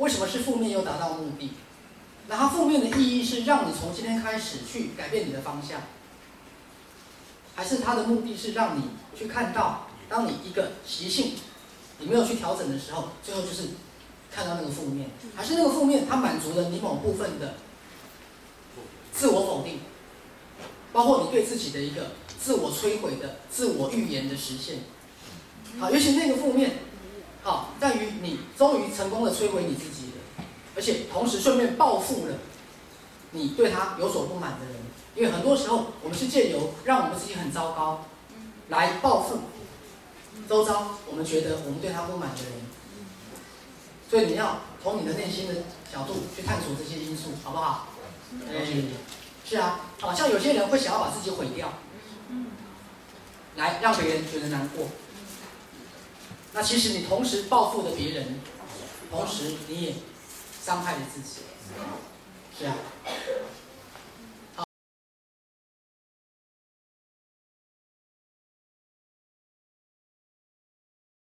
[0.00, 1.52] 为什么是负面又达到目的？
[2.26, 5.82] 那它负面的意义是让你从今天开始去改变你的方向，
[7.54, 8.84] 还是它的目的是让你
[9.14, 11.32] 去看到，当你一个习性
[11.98, 13.68] 你没有去调整的时候，最后就是
[14.32, 17.54] 看到那个负面，还是那个负面它满足了你某部分的
[19.12, 19.80] 自我否定，
[20.92, 24.78] 包括你对自己的一个自我摧毁的自我预言的实现。
[25.78, 26.78] 好，尤其那个负面，
[27.42, 30.44] 好在于你终于成功的摧毁你自己了。
[30.76, 32.34] 而且同时顺便报复了
[33.32, 34.76] 你对他有所不满的人，
[35.16, 38.06] 因为很多时候我们是借由让我们自己很糟糕，
[38.68, 39.40] 来报复
[40.48, 42.52] 周遭我们觉得我们对他不满的人。
[44.08, 45.54] 所以你要从你的内心的
[45.92, 47.88] 角度去探索这些因素，好不好？
[48.48, 48.64] 哎，
[49.44, 51.72] 是啊，好像有些人会想要把自己毁掉，
[53.56, 54.86] 来让别人觉得难过。
[56.52, 58.40] 那其实你同时报复了别人，
[59.10, 59.94] 同时你也。
[60.62, 61.40] 伤害了自己，
[62.56, 62.74] 是啊。